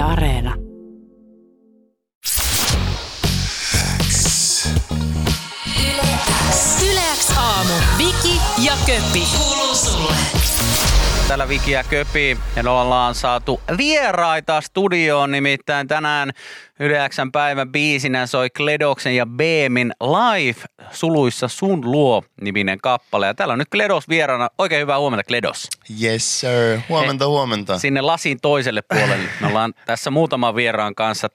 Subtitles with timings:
[0.00, 0.54] Yle Areena.
[6.82, 7.74] Yleäks aamu.
[7.98, 9.28] Viki ja Köppi.
[9.38, 10.19] Kuuluu sulle.
[11.30, 16.30] Täällä Viki ja Köpi ja me ollaan saatu vieraita studioon, nimittäin tänään
[16.80, 20.60] Yleäksän päivän biisinä soi Kledoksen ja Beemin Live
[20.90, 23.26] suluissa Sun luo niminen kappale.
[23.26, 24.48] Ja täällä on nyt Kledos vieraana.
[24.58, 25.68] Oikein hyvää huomenta Kledos.
[26.02, 26.80] Yes sir.
[26.88, 27.78] Huomenta, huomenta.
[27.78, 29.28] Sinne lasin toiselle puolelle.
[29.40, 31.28] Me ollaan tässä muutaman vieraan kanssa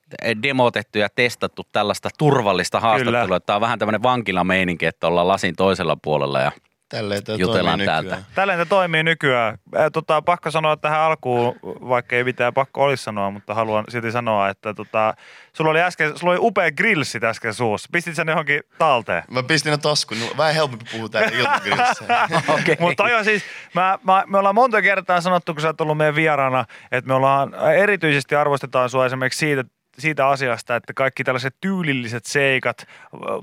[0.44, 3.40] demotettu ja testattu tällaista turvallista haastattelua.
[3.40, 6.52] Tämä on vähän tämmöinen vankilameininki, että ollaan lasin toisella puolella ja
[6.90, 8.10] Tälleen tämä Jutellaan toimii täältä.
[8.10, 8.26] nykyään.
[8.36, 9.58] Tälleen se toimii nykyään.
[9.76, 14.12] Ää, Tota, pakko sanoa tähän alkuun, vaikka ei mitään pakko olisi sanoa, mutta haluan silti
[14.12, 15.14] sanoa, että tota,
[15.54, 17.90] sulla oli äsken, sulla oli upea grillsit äsken suussa.
[17.92, 19.24] Pistit sen johonkin talteen?
[19.32, 22.30] Mä pistin ne taskuun, niin vähän helpompi puhua täällä iltagrillistä.
[22.60, 22.78] Okei.
[22.80, 23.44] Mutta on siis,
[23.74, 27.14] mä, mä, me ollaan monta kertaa sanottu, kun sä oot ollut meidän vieraana, että me
[27.14, 29.64] ollaan erityisesti arvostetaan sua esimerkiksi siitä,
[29.98, 32.88] siitä asiasta, että kaikki tällaiset tyylilliset seikat,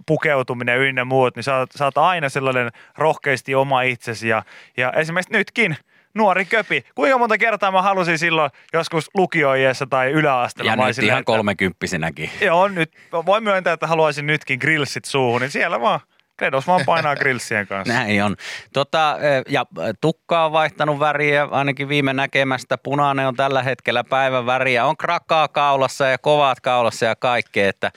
[0.06, 4.28] pukeutuminen ynnä muut, niin sä oot aina sellainen rohkeasti oma itsesi.
[4.28, 4.42] Ja,
[4.76, 5.76] ja esimerkiksi nytkin,
[6.14, 6.84] nuori köpi.
[6.94, 10.72] Kuinka monta kertaa mä halusin silloin joskus lukioiessa tai yläasteella?
[10.72, 12.30] Ja nyt silleen, ihan että- kolmekymppisenäkin.
[12.40, 12.92] Joo, nyt
[13.26, 16.00] voin myöntää, että haluaisin nytkin grillsit suuhun, niin siellä vaan,
[16.42, 17.94] Kredos vaan painaa grillsien kanssa.
[17.94, 18.36] Näin on.
[18.72, 19.66] Tota, eh, ja
[20.00, 22.78] tukka on vaihtanut väriä, ainakin viime näkemästä.
[22.78, 24.86] Punainen on tällä hetkellä päivän väriä.
[24.86, 27.68] On krakaa kaulassa ja kovat kaulassa ja kaikkea.
[27.68, 27.92] Että,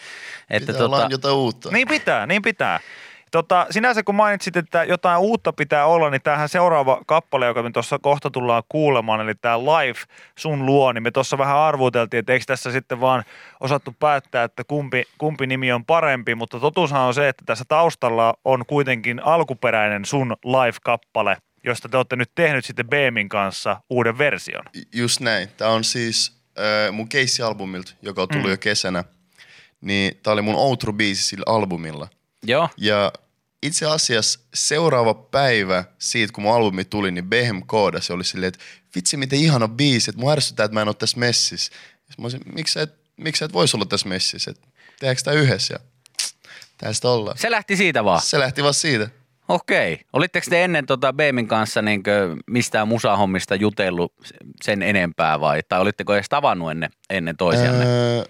[0.50, 1.70] että Pitää olla tota, jotain uutta.
[1.72, 2.80] Niin pitää, niin pitää.
[3.32, 7.72] Tota, sinänsä kun mainitsit, että jotain uutta pitää olla, niin tämähän seuraava kappale, joka me
[7.72, 10.02] tuossa kohta tullaan kuulemaan, eli tämä Life
[10.38, 13.24] sun luo, niin me tuossa vähän arvuteltiin, että eikö tässä sitten vaan
[13.60, 18.34] osattu päättää, että kumpi, kumpi nimi on parempi, mutta totuushan on se, että tässä taustalla
[18.46, 24.64] on kuitenkin alkuperäinen sun Life-kappale, josta te olette nyt tehnyt sitten Beemin kanssa uuden version.
[24.94, 25.50] Just näin.
[25.58, 28.52] Tämä on siis äh, mun Casey-albumilta, joka on tullut mm.
[28.52, 29.04] jo kesänä.
[29.82, 32.08] Niin tää oli mun outro-biisi sillä albumilla.
[32.48, 33.12] Joo, Ja
[33.64, 38.60] itse asiassa seuraava päivä siitä, kun mun albumi tuli, niin Behem koodasi oli silleen, että
[38.96, 41.74] vitsi miten ihana biisi, että mun ärsyttää, että mä en ole tässä messissä.
[42.18, 44.68] Mä olisin, miksi sä et, miksi sä et vois olla tässä messissä, että
[45.00, 45.80] tehdäänkö tää yhdessä ja
[46.78, 47.38] tästä ollaan.
[47.38, 48.22] se lähti siitä vaan.
[48.22, 49.10] Se lähti vaan siitä.
[49.48, 50.00] Okei.
[50.14, 54.14] Olitteko te ennen tota Beemin kanssa niinkö mistään musahommista jutellut
[54.64, 55.62] sen enempää vai?
[55.70, 57.86] Tai olitteko edes tavannut ennen, ennen toisianne?
[57.86, 58.24] Öö,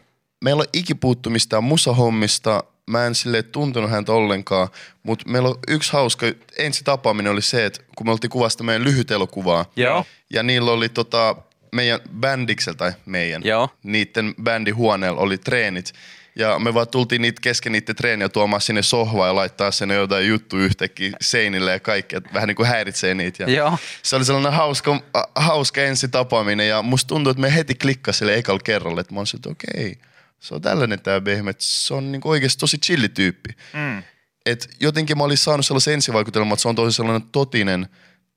[0.44, 2.64] meillä on ikipuuttumista musahommista.
[2.90, 4.68] Mä en sille tuntenut häntä ollenkaan,
[5.04, 6.26] mutta meillä on yksi hauska
[6.58, 9.66] ensi tapaaminen oli se, että kun me oltiin kuvasta meidän lyhyt elokuvaa.
[9.76, 10.06] Joo.
[10.30, 11.36] Ja niillä oli tota,
[11.72, 13.70] meidän bändiksellä, tai meidän, Joo.
[13.84, 15.94] niiden bändihuoneella oli treenit.
[16.36, 20.28] Ja me vaan tultiin niitä kesken niiden treeniä tuomaan sinne sohvaan ja laittaa sinne jotain
[20.28, 23.44] juttu yhtäkkiä seinille ja kaikkea, että vähän niin kuin häiritsee niitä.
[23.44, 23.78] Ja Joo.
[24.04, 28.20] se oli sellainen hauska, a- hauska ensi tapaaminen ja musta tuntuu, että me heti klikkasi
[28.20, 29.98] sille ekalla kerralla, että mä olisin, että okei,
[30.40, 33.50] se on tällainen tämä Behmet, se on niin oikeasti tosi chilli tyyppi.
[33.74, 34.04] Mm.
[34.46, 37.88] Et jotenkin mä olin saanut sellaisen ensivaikutelman, että se on tosi sellainen totinen,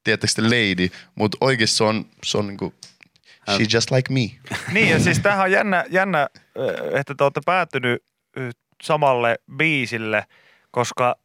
[0.05, 2.75] tiedättekö te lady, mutta oikeasti se on, se on niinku,
[3.51, 4.31] she just like me.
[4.75, 6.29] Niin, ja siis tämähän on jännä, jännä
[6.93, 8.03] että te olette päättynyt
[8.83, 10.25] samalle biisille,
[10.71, 11.17] koska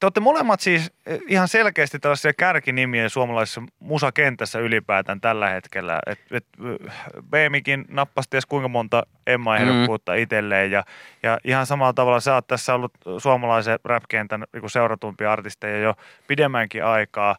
[0.00, 6.00] te olette molemmat siis ö, ihan selkeästi tällaisia kärkinimiä suomalaisessa musakentässä ylipäätään tällä hetkellä.
[6.06, 6.46] Et, et,
[7.30, 10.18] Beemikin nappasi ties kuinka monta Emma-ehdokkuutta mm.
[10.18, 10.84] itselleen ja,
[11.22, 15.94] ja ihan samalla tavalla sä oot tässä ollut suomalaisen rap-kentän niinku seuratumpia artisteja jo
[16.26, 17.36] pidemmänkin aikaa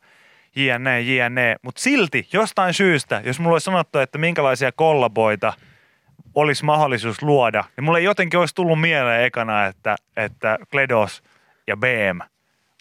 [0.56, 1.56] jne, jne.
[1.62, 5.54] Mutta silti jostain syystä, jos mulla olisi sanottu, että minkälaisia kollaboita
[6.36, 11.24] olisi mahdollisuus luoda, niin mulle jotenkin olisi tullut mieleen ekana, että, että Kledos
[11.68, 12.20] ja BM.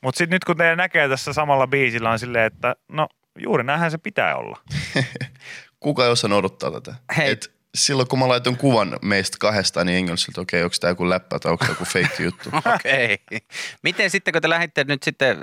[0.03, 3.09] Mutta sitten nyt kun te näkee tässä samalla biisillä on silleen, että no
[3.39, 4.61] juuri näinhän se pitää olla.
[5.81, 6.95] Kuka ei osannut odottaa tätä?
[7.17, 7.31] Hei.
[7.31, 11.09] Et silloin kun mä laitoin kuvan meistä kahdesta, niin Engel siltä, okei, onko tämä joku
[11.09, 12.51] läppä tai onko tämä joku fake juttu?
[12.75, 13.19] Okei.
[13.83, 15.37] Miten sitten, kun te lähditte nyt sitten,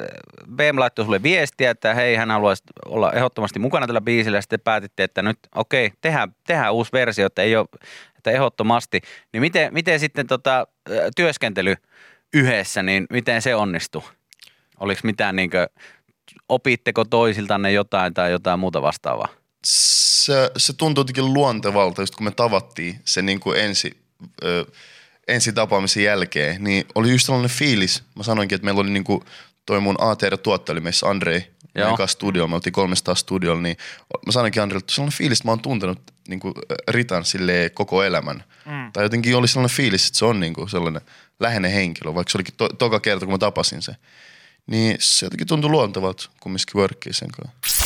[0.55, 4.59] BM laittoi sulle viestiä, että hei, hän haluaisi olla ehdottomasti mukana tällä biisillä, ja sitten
[4.59, 7.67] päätitte, että nyt okei, tehdään, tehdään uusi versio, että ei ole,
[8.17, 9.01] että ehdottomasti.
[9.33, 10.67] Niin miten, miten sitten tota,
[11.15, 11.75] työskentely
[12.33, 14.03] yhdessä, niin miten se onnistui?
[14.79, 15.67] Oliko mitään niinkö,
[16.49, 19.27] opitteko toisiltanne jotain tai jotain muuta vastaavaa?
[20.23, 23.97] se, se tuntui jotenkin luontevalta, just kun me tavattiin se niin kuin ensi,
[24.43, 24.65] ö,
[25.27, 28.03] ensi tapaamisen jälkeen, niin oli just sellainen fiilis.
[28.15, 29.21] Mä sanoinkin, että meillä oli niin kuin
[29.65, 31.41] toi mun ATR-tuottaja meissä Andrei,
[31.75, 31.89] Joo.
[31.89, 33.77] meidän studiolla, me oltiin 300 studiolla, niin
[34.25, 36.53] mä sanoinkin Andreille, että sellainen fiilis, että mä oon tuntenut niin kuin
[36.87, 38.43] Ritan silleen koko elämän.
[38.65, 38.91] Mm.
[38.91, 41.01] Tai jotenkin oli sellainen fiilis, että se on niin kuin sellainen
[41.39, 43.95] läheinen henkilö, vaikka se olikin to- toka kerta, kun mä tapasin sen.
[44.67, 47.82] Niin se jotenkin tuntui luontevalta kumminkin workkiin sen kanssa.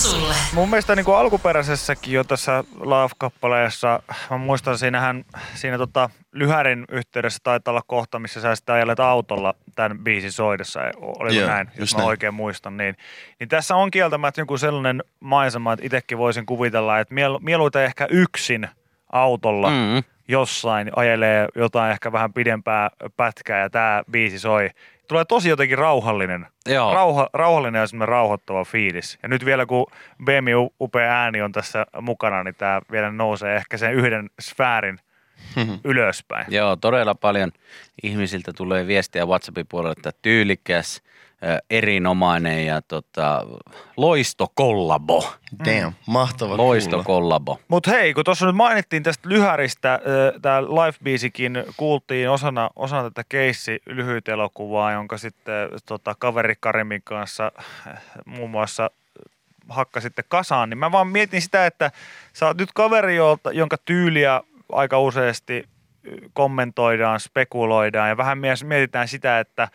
[0.00, 0.34] Sulle.
[0.52, 5.24] Mun mielestä niin kuin alkuperäisessäkin jo tässä Love-kappaleessa, mä muistan siinähän,
[5.54, 10.80] siinä tota, Lyhärin yhteydessä taitaa olla kohta, missä sä sitten ajelet autolla tämän biisin soidessa,
[10.96, 12.08] oliko Joo, näin, jos mä näin.
[12.08, 12.76] oikein muistan.
[12.76, 12.96] Niin,
[13.40, 18.06] niin tässä on kieltämättä joku sellainen maisema, että itsekin voisin kuvitella, että mielu, mieluiten ehkä
[18.10, 18.68] yksin
[19.12, 20.02] autolla Mm.
[20.28, 24.70] jossain ajelee jotain ehkä vähän pidempää pätkää ja tämä biisi soi.
[25.10, 26.94] Tulee tosi jotenkin rauhallinen Joo.
[26.94, 29.18] Rauha, rauhallinen ja semmoinen rauhoittava fiilis.
[29.22, 29.86] Ja nyt vielä kun
[30.24, 34.98] BMI upea ääni on tässä mukana, niin tämä vielä nousee ehkä sen yhden sfäärin
[35.84, 36.46] ylöspäin.
[36.48, 37.52] Joo, todella paljon
[38.02, 41.02] ihmisiltä tulee viestiä WhatsAppin puolella, että tyylikäs,
[41.70, 43.46] erinomainen ja tota,
[43.96, 45.32] loistokollabo.
[45.64, 46.56] Damn, mahtava.
[46.56, 47.60] Loistokollabo.
[47.68, 50.00] Mutta hei, kun tuossa nyt mainittiin tästä lyhäristä,
[50.42, 57.52] tämä live-biisikin kuultiin osana, osana tätä keissi lyhyt-elokuvaa, jonka sitten tota, kaveri Karimin kanssa
[57.88, 58.90] äh, muun muassa
[59.68, 61.90] hakkasitte kasaan, niin mä vaan mietin sitä, että
[62.32, 64.40] sä oot nyt kaveri, jolta, jonka tyyliä
[64.72, 65.68] aika useasti
[66.32, 69.68] kommentoidaan, spekuloidaan ja vähän mies- mietitään sitä, että,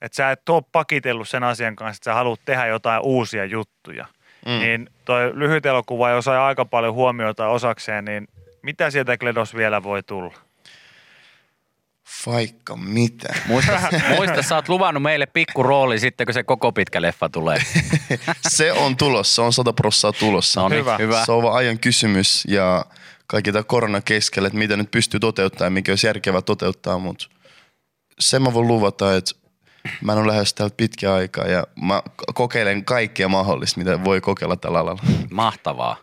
[0.00, 4.06] että sä et ole pakitellut sen asian kanssa, että sä haluat tehdä jotain uusia juttuja.
[4.46, 4.58] Mm.
[4.58, 8.28] Niin toi lyhyt elokuva, jos sai aika paljon huomiota osakseen, niin
[8.62, 10.34] mitä sieltä Kledos vielä voi tulla?
[12.26, 13.34] Vaikka mitä.
[13.48, 13.80] Muista,
[14.16, 17.58] muista, sä oot luvannut meille pikku rooli sitten, kun se koko pitkä leffa tulee.
[18.48, 20.60] Se on tulossa, se on 100 prossaa tulossa.
[20.60, 20.96] No niin, Hyvä.
[20.96, 21.24] hyvä.
[21.24, 22.84] Se on vaan ajan kysymys ja
[23.26, 27.26] kaikki tämä korona keskellä, että mitä nyt pystyy toteuttamaan ja mikä olisi järkevää toteuttaa, mutta
[28.20, 29.32] sen mä voin luvata, että
[30.02, 32.02] mä en ole lähes täältä pitkä aikaa ja mä
[32.34, 35.02] kokeilen kaikkea mahdollista, mitä voi kokeilla tällä alalla.
[35.30, 35.96] Mahtavaa.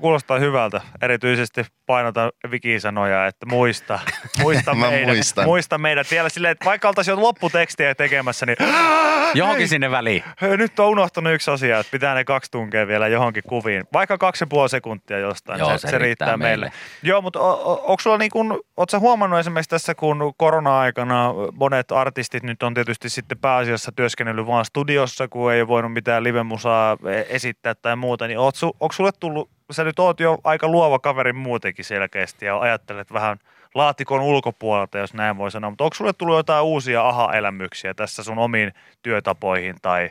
[0.00, 0.80] Kuulostaa hyvältä.
[1.02, 3.98] Erityisesti painotan Viki-sanoja, että muista,
[4.42, 5.44] muista, meidät, muistan.
[5.44, 8.56] muista meidät vielä silleen, että vaikka oltaisiin jo lopputekstiä tekemässä, niin
[9.34, 10.24] Johonkin sinne väliin.
[10.40, 13.84] hei, nyt on unohtunut yksi asia, että pitää ne kaksi tunkea vielä johonkin kuviin.
[13.92, 16.64] Vaikka kaksi ja puoli sekuntia jostain, Joo, se, se se, riittää riittää meille.
[16.66, 16.76] meille.
[17.02, 18.30] Joo, mutta onko sulla niin
[18.76, 24.46] ootko sä huomannut esimerkiksi tässä, kun korona-aikana monet artistit nyt on tietysti sitten pääasiassa työskennellyt
[24.46, 29.10] vaan studiossa, kun ei ole voinut mitään livemusaa e- esittää tai muuta, niin onko sulle
[29.20, 33.38] tullut, sä nyt oot jo aika luova kaveri muutenkin selkeästi ja ajattelet vähän
[33.74, 38.38] laatikon ulkopuolelta, jos näin voi sanoa, mutta onko sulle tullut jotain uusia aha-elämyksiä tässä sun
[38.38, 38.72] omiin
[39.02, 40.10] työtapoihin tai,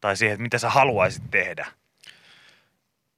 [0.00, 1.66] tai siihen, että mitä sä haluaisit tehdä?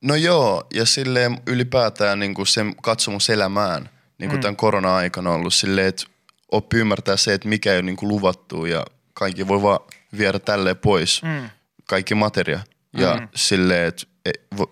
[0.03, 3.89] No joo, ja silleen ylipäätään niin kuin sen katsomus elämään,
[4.19, 4.43] niin kuin mm.
[4.43, 6.05] tämän korona-aikana on ollut silleen, että
[6.53, 8.85] oppi ymmärtää se, että mikä ei ole niin kuin luvattu ja
[9.15, 9.81] kaikki voi vaan
[10.19, 11.51] viedä tälleen pois, Mm.
[11.89, 12.61] kaikki materia.
[12.97, 13.29] Ja Mm.
[13.35, 14.07] silleen, että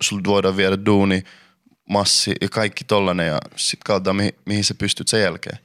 [0.00, 1.22] sulta voidaan viedä duuni,
[1.88, 5.58] massi ja kaikki tollanen ja sit katsotaan mihin, mihin sä pystyt sen jälkeen.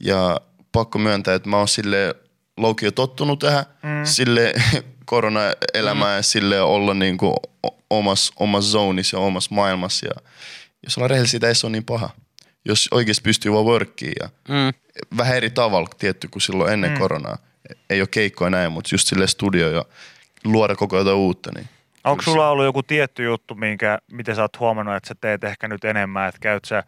[0.00, 0.40] Ja
[0.72, 2.14] pakko myöntää, että mä oon sille
[2.56, 4.04] Louki jo tottunut tähän mm.
[4.04, 4.52] sille
[5.04, 6.16] korona-elämään mm.
[6.16, 7.34] ja sille olla niin kuin
[7.90, 10.06] omassa omas zoneissa ja omassa maailmassa.
[10.06, 10.30] Ja
[10.82, 12.10] jos ollaan rehellisiä, ei se ole niin paha.
[12.64, 14.96] Jos oikeasti pystyy vaan workkiin ja Mm.
[15.16, 16.98] vähän eri tavalla tietty kuin silloin ennen mm.
[16.98, 17.38] koronaa.
[17.90, 19.84] Ei ole keikkoja näin, mutta just sille studio ja
[20.44, 21.50] luoda koko ajan uutta.
[21.54, 21.68] Niin
[22.04, 25.68] Onko sulla ollut joku tietty juttu, minkä, miten sä oot huomannut, että sä teet ehkä
[25.68, 26.84] nyt enemmän, että käyt sä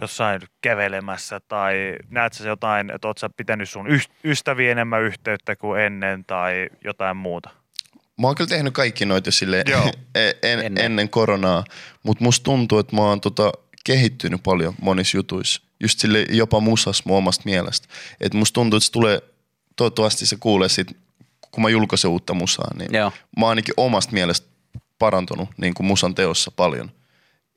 [0.00, 5.56] jossain kävelemässä tai näet sä jotain, että oot sä pitänyt sun yst- ystäviä enemmän yhteyttä
[5.56, 7.50] kuin ennen tai jotain muuta?
[8.20, 9.82] Mä oon kyllä tehnyt kaikki noita sille Joo.
[9.84, 10.66] en, en, Ennen.
[10.66, 10.84] ennen.
[10.84, 11.64] ennen koronaa,
[12.02, 13.52] mutta musta tuntuu, että mä oon tota,
[13.84, 15.62] kehittynyt paljon monissa jutuissa.
[15.80, 17.88] Just sille jopa musas mun omasta mielestä.
[18.20, 19.20] Et musta tuntuu, että se tulee,
[19.76, 20.96] toivottavasti se kuulee sit,
[21.50, 23.12] kun mä julkaisen uutta musaa, niin Joo.
[23.36, 24.48] mä oon ainakin omasta mielestä
[24.98, 26.90] parantunut niin kuin musan teossa paljon.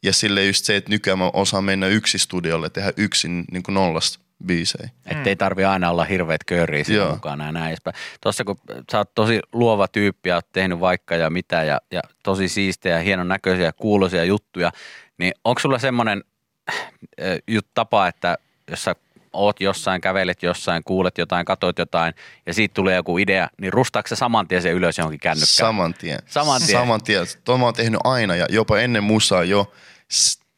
[0.03, 3.75] Ja sille just se, että nykyään mä osaan mennä yksi studiolle, tehdä yksin niin kuin
[3.75, 4.89] nollasta biisejä.
[5.05, 7.13] Että ei tarvi aina olla hirveät kööriä siinä Joo.
[7.13, 7.95] mukana ja näin edespäin.
[8.21, 8.59] Tuossa kun
[8.91, 13.00] sä oot tosi luova tyyppi ja oot tehnyt vaikka ja mitä ja, ja tosi siistejä,
[13.00, 14.71] hienon näköisiä, kuuloisia juttuja,
[15.17, 16.23] niin onko sulla semmoinen
[16.71, 18.38] äh, jut, tapa, että
[18.71, 18.95] jos sä
[19.33, 22.13] oot jossain, kävelet jossain, kuulet jotain, katot jotain
[22.45, 25.47] ja siitä tulee joku idea, niin rustaako se saman tien se ylös johonkin kännykkään?
[25.47, 26.19] Saman tien.
[26.25, 26.79] Saman tien.
[26.79, 27.25] Saman tien.
[27.43, 29.73] Tuo mä oon tehnyt aina ja jopa ennen musaa jo.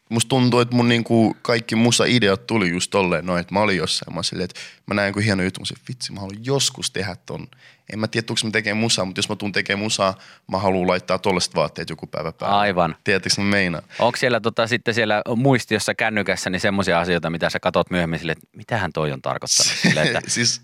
[0.10, 4.16] Musta tuntuu, että mun niinku kaikki musa-ideat tuli just tolleen noin, että mä olin jossain.
[4.16, 7.16] Mä, silleen, että mä näin joku hieno juttu, mä sanoin, vitsi, mä haluan joskus tehdä
[7.26, 7.48] ton.
[7.94, 10.18] En mä tiedä, mä tekee musaa, mutta jos mä tuun tekemään musaa,
[10.52, 12.58] mä haluan laittaa tollaset vaatteet joku päivä päälle.
[12.58, 12.96] Aivan.
[13.04, 13.84] Tiedättekö mä meinaan?
[14.00, 18.38] Onko siellä tota, sitten siellä muistiossa kännykässä niin semmoisia asioita, mitä sä katot myöhemmin silleen,
[18.38, 19.74] että mitähän toi on tarkoittanut?
[19.82, 20.62] Silleen, että, siis,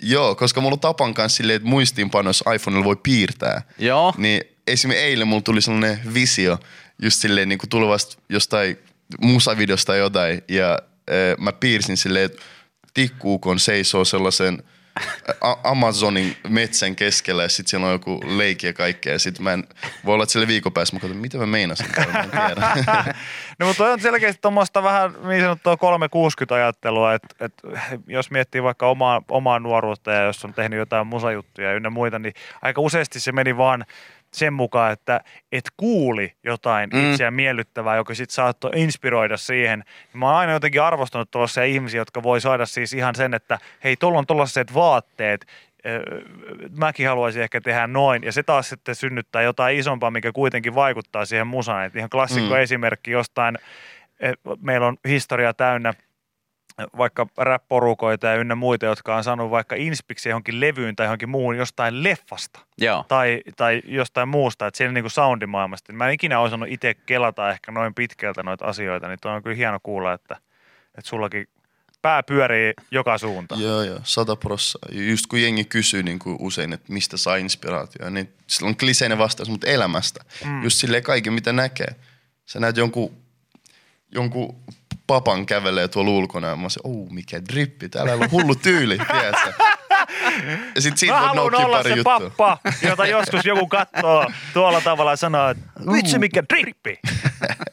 [0.00, 3.62] joo, koska mulla on tapan kanssa silleen, että muistiinpanoissa iPhonella voi piirtää.
[3.78, 4.14] Joo.
[4.16, 6.58] Niin esimerkiksi eilen mulla tuli sellainen visio
[7.02, 8.78] just silleen niin kuin tulevasta jostain
[9.20, 10.42] musavideosta tai jotain.
[10.48, 12.42] Ja äh, mä piirsin silleen, että
[12.94, 14.62] tikkuukon seisoo sellaisen
[15.40, 19.12] A- Amazonin metsän keskellä ja sitten siellä on joku leikki ja kaikkea.
[19.12, 19.64] Ja sit mä en,
[20.04, 23.04] voi olla, että sille viikon päässä mä katson, mitä mä meinasin mä.
[23.58, 27.68] No mutta on selkeästi tuommoista vähän niin sanottua 360-ajattelua, että, että
[28.06, 32.34] jos miettii vaikka omaa, omaa nuoruutta ja jos on tehnyt jotain musajuttuja ynnä muita, niin
[32.62, 33.84] aika useasti se meni vaan
[34.32, 35.20] sen mukaan, että
[35.52, 37.10] et kuuli jotain Mm.
[37.10, 39.84] itseä miellyttävää, joka sitten saattoi inspiroida siihen.
[40.12, 43.96] Mä oon aina jotenkin arvostanut tuollaisia ihmisiä, jotka voi saada siis ihan sen, että hei,
[43.96, 45.46] tuolla on tuollaiset vaatteet,
[46.78, 51.24] mäkin haluaisin ehkä tehdä noin, ja se taas sitten synnyttää jotain isompaa, mikä kuitenkin vaikuttaa
[51.24, 51.84] siihen musaan.
[51.84, 52.60] Et ihan klassikko Mm.
[52.60, 53.58] esimerkki jostain,
[54.60, 55.94] meillä on historia täynnä
[56.96, 61.56] vaikka rap-porukoita ja ynnä muita, jotka on saanut vaikka inspiksi johonkin levyyn tai johonkin muuhun
[61.56, 63.04] jostain leffasta Joo.
[63.08, 65.92] tai, tai jostain muusta, että siellä niin soundimaailmasta.
[65.92, 69.56] Mä en ikinä osannut itse kelata ehkä noin pitkältä noita asioita, niin tuo on kyllä
[69.56, 70.36] hieno kuulla, että,
[70.98, 71.48] että sullakin
[72.02, 73.60] pää pyörii joka suuntaan.
[73.60, 74.88] joo, joo, sata prossaa.
[74.92, 78.76] Ja Just kun jengi kysyy niin kuin usein, että mistä saa inspiraatioa, niin sillä on
[78.76, 80.24] kliseinen vastaus, mutta elämästä.
[80.44, 80.62] Mm.
[80.62, 81.94] Just silleen kaiken, mitä näkee.
[82.46, 83.16] Sä näet jonkun,
[84.14, 84.56] jonkun
[85.10, 88.98] papan kävelee tuolla ulkona ja mä oon se, oh, mikä drippi, täällä on hullu tyyli,
[89.12, 89.52] tiedätkö?
[90.74, 92.20] Ja sit siitä Mä haluan olla pari se juttua.
[92.20, 95.62] pappa, jota joskus joku katsoo tuolla tavalla ja sanoo, että
[95.92, 96.98] vitsi mikä drippi.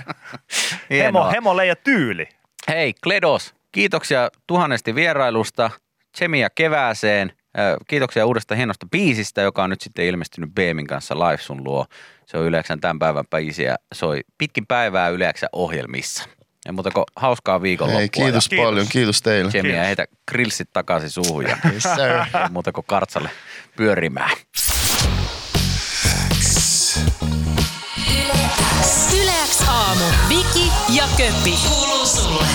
[0.89, 2.29] Hemo, hemo leija tyyli.
[2.67, 5.71] Hei, Kledos, kiitoksia tuhannesti vierailusta.
[6.11, 7.33] Tsemiä kevääseen.
[7.87, 11.85] Kiitoksia uudesta hienosta biisistä, joka on nyt sitten ilmestynyt Beemin kanssa live sun luo.
[12.25, 13.25] Se on Yleksan tämän päivän
[13.63, 16.29] ja soi pitkin päivää Yleksan ohjelmissa.
[16.67, 17.99] Ja muuta kuin hauskaa viikonloppua.
[17.99, 18.65] Hei, kiitos, Kiitos.
[18.65, 19.49] paljon, kiitos teille.
[19.49, 19.87] Tsemiä Kiitos.
[19.87, 22.41] heitä grillsit takaisin suuhun ja Yes, sir.
[22.43, 23.29] ei muuta kuin kartsalle
[23.75, 24.31] pyörimään.
[29.21, 30.05] Yleäks aamu.
[30.29, 31.53] Viki ja Köppi.
[31.69, 32.45] Kuuluu sulle.